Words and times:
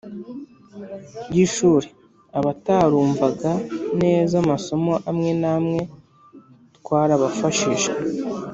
y’ishuri 1.33 1.87
abatarumvaga 2.39 3.51
neza 4.01 4.33
amasomo 4.43 4.93
amwe 5.09 5.31
n’amwe 5.41 5.81
twarabafashije 6.77 7.89